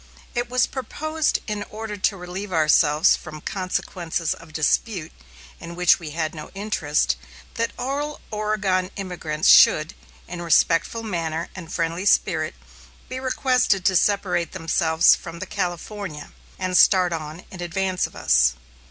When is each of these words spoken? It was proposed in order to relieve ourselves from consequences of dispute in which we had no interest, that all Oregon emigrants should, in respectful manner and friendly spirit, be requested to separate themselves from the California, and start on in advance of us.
It 0.33 0.49
was 0.49 0.65
proposed 0.65 1.41
in 1.45 1.61
order 1.69 1.95
to 1.95 2.17
relieve 2.17 2.51
ourselves 2.51 3.15
from 3.15 3.39
consequences 3.39 4.33
of 4.33 4.51
dispute 4.51 5.11
in 5.59 5.75
which 5.75 5.99
we 5.99 6.09
had 6.09 6.33
no 6.33 6.49
interest, 6.55 7.17
that 7.53 7.71
all 7.77 8.19
Oregon 8.31 8.89
emigrants 8.97 9.49
should, 9.49 9.93
in 10.27 10.41
respectful 10.41 11.03
manner 11.03 11.49
and 11.53 11.71
friendly 11.71 12.07
spirit, 12.07 12.55
be 13.09 13.19
requested 13.19 13.85
to 13.85 13.95
separate 13.95 14.53
themselves 14.53 15.13
from 15.13 15.37
the 15.37 15.45
California, 15.45 16.31
and 16.57 16.75
start 16.79 17.13
on 17.13 17.43
in 17.51 17.61
advance 17.61 18.07
of 18.07 18.15
us. 18.15 18.55